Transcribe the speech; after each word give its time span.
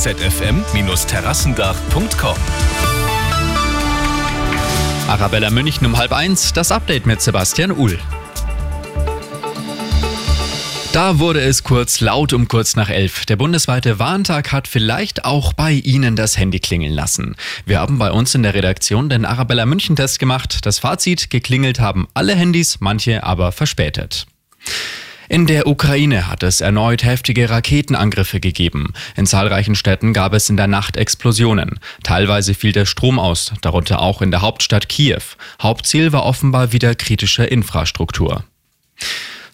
zfm-terrassendach.com. 0.00 2.36
Arabella 5.08 5.50
München 5.50 5.86
um 5.86 5.98
halb 5.98 6.12
eins, 6.12 6.54
das 6.54 6.72
Update 6.72 7.04
mit 7.04 7.20
Sebastian 7.20 7.70
Uhl. 7.70 7.98
Da 10.94 11.18
wurde 11.18 11.42
es 11.42 11.64
kurz 11.64 12.00
laut 12.00 12.32
um 12.32 12.48
kurz 12.48 12.76
nach 12.76 12.88
elf. 12.88 13.26
Der 13.26 13.36
bundesweite 13.36 13.98
Warntag 13.98 14.52
hat 14.52 14.68
vielleicht 14.68 15.26
auch 15.26 15.52
bei 15.52 15.72
Ihnen 15.72 16.16
das 16.16 16.38
Handy 16.38 16.60
klingeln 16.60 16.94
lassen. 16.94 17.36
Wir 17.66 17.80
haben 17.80 17.98
bei 17.98 18.10
uns 18.10 18.34
in 18.34 18.42
der 18.42 18.54
Redaktion 18.54 19.10
den 19.10 19.26
Arabella 19.26 19.66
München 19.66 19.96
Test 19.96 20.18
gemacht. 20.18 20.64
Das 20.64 20.78
Fazit, 20.78 21.28
geklingelt 21.28 21.78
haben 21.78 22.08
alle 22.14 22.34
Handys, 22.34 22.78
manche 22.80 23.22
aber 23.22 23.52
verspätet. 23.52 24.26
In 25.30 25.46
der 25.46 25.68
Ukraine 25.68 26.26
hat 26.26 26.42
es 26.42 26.60
erneut 26.60 27.04
heftige 27.04 27.48
Raketenangriffe 27.48 28.40
gegeben. 28.40 28.94
In 29.14 29.26
zahlreichen 29.26 29.76
Städten 29.76 30.12
gab 30.12 30.34
es 30.34 30.50
in 30.50 30.56
der 30.56 30.66
Nacht 30.66 30.96
Explosionen. 30.96 31.78
Teilweise 32.02 32.52
fiel 32.52 32.72
der 32.72 32.84
Strom 32.84 33.20
aus, 33.20 33.52
darunter 33.60 34.00
auch 34.00 34.22
in 34.22 34.32
der 34.32 34.42
Hauptstadt 34.42 34.88
Kiew. 34.88 35.22
Hauptziel 35.62 36.12
war 36.12 36.24
offenbar 36.24 36.72
wieder 36.72 36.96
kritische 36.96 37.44
Infrastruktur. 37.44 38.42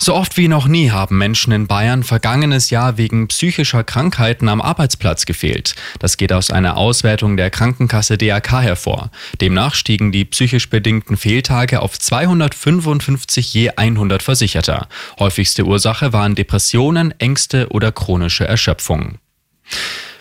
So 0.06 0.14
oft 0.14 0.36
wie 0.36 0.46
noch 0.46 0.68
nie 0.68 0.92
haben 0.92 1.18
Menschen 1.18 1.52
in 1.52 1.66
Bayern 1.66 2.04
vergangenes 2.04 2.70
Jahr 2.70 2.96
wegen 2.96 3.26
psychischer 3.26 3.82
Krankheiten 3.82 4.48
am 4.48 4.60
Arbeitsplatz 4.60 5.26
gefehlt. 5.26 5.74
Das 5.98 6.16
geht 6.16 6.32
aus 6.32 6.52
einer 6.52 6.76
Auswertung 6.76 7.36
der 7.36 7.50
Krankenkasse 7.50 8.16
DRK 8.16 8.62
hervor. 8.62 9.10
Demnach 9.40 9.74
stiegen 9.74 10.12
die 10.12 10.24
psychisch 10.24 10.70
bedingten 10.70 11.16
Fehltage 11.16 11.82
auf 11.82 11.98
255 11.98 13.52
je 13.52 13.70
100 13.70 14.22
Versicherter. 14.22 14.86
Häufigste 15.18 15.64
Ursache 15.64 16.12
waren 16.12 16.36
Depressionen, 16.36 17.12
Ängste 17.18 17.66
oder 17.70 17.90
chronische 17.90 18.46
Erschöpfung. 18.46 19.18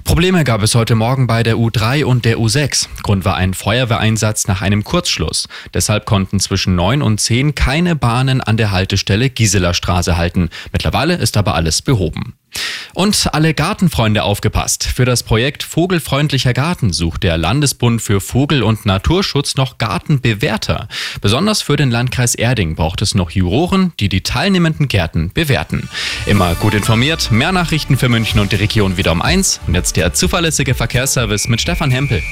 Probleme 0.06 0.44
gab 0.44 0.62
es 0.62 0.76
heute 0.76 0.94
Morgen 0.94 1.26
bei 1.26 1.42
der 1.42 1.56
U3 1.56 2.06
und 2.06 2.26
der 2.26 2.38
U6. 2.38 2.88
Grund 3.02 3.26
war 3.26 3.36
ein 3.36 3.56
Feuerwehreinsatz 3.56 4.48
nach 4.48 4.62
einem 4.62 4.84
Kurzschluss. 4.84 5.48
Deshalb 5.74 6.06
konnten 6.06 6.40
zwischen 6.40 6.76
9 6.76 7.02
und 7.02 7.20
10 7.20 7.56
keine 7.56 7.96
Bahnen 7.96 8.40
an 8.40 8.56
der 8.56 8.70
Haltestelle 8.70 9.32
Gisela 9.32 9.74
Straße 9.74 10.16
halten. 10.16 10.52
Mittlerweile 10.72 11.16
ist 11.16 11.38
aber 11.38 11.56
alles 11.56 11.82
behoben. 11.82 12.36
Und 12.96 13.28
alle 13.34 13.54
Gartenfreunde 13.54 14.24
aufgepasst. 14.24 14.86
Für 14.86 15.04
das 15.04 15.22
Projekt 15.22 15.64
Vogelfreundlicher 15.64 16.54
Garten 16.54 16.94
sucht 16.94 17.24
der 17.24 17.38
Landesbund 17.38 18.02
für 18.02 18.22
Vogel- 18.22 18.64
und 18.64 18.86
Naturschutz 18.86 19.56
noch 19.56 19.78
Gartenbewerter. 19.78 20.88
Besonders 21.20 21.62
für 21.62 21.76
den 21.76 21.92
Landkreis 21.92 22.36
Erding 22.36 22.76
braucht 22.76 23.02
es 23.02 23.14
noch 23.14 23.32
Juroren, 23.32 23.92
die 24.00 24.08
die 24.08 24.22
teilnehmenden 24.22 24.88
Gärten 24.88 25.30
bewerten. 25.34 25.90
Immer 26.26 26.56
gut 26.56 26.74
informiert, 26.74 27.32
mehr 27.32 27.52
Nachrichten 27.52 27.98
für 27.98 28.08
München 28.08 28.40
und 28.40 28.54
die 28.54 28.56
Region 28.56 28.96
wieder 28.96 29.12
um 29.12 29.22
eins. 29.22 29.60
Und 29.68 29.76
jetzt 29.76 29.98
der 29.98 30.14
zuverlässige 30.14 30.74
Verkehrsservice 30.74 31.50
mit 31.50 31.60
Stefan 31.60 31.92
Hempel. 31.92 32.24